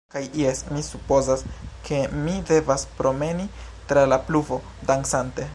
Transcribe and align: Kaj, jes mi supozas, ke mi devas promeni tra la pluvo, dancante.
Kaj, 0.13 0.21
jes 0.43 0.61
mi 0.69 0.79
supozas, 0.87 1.43
ke 1.89 2.01
mi 2.23 2.35
devas 2.53 2.89
promeni 3.03 3.49
tra 3.93 4.11
la 4.15 4.23
pluvo, 4.31 4.63
dancante. 4.93 5.49